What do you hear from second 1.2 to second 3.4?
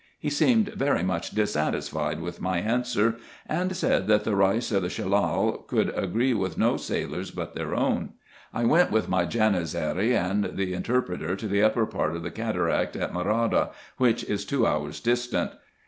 dissatisfied with my answer,